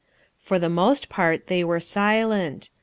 [0.39, 2.71] For the most part they were silent.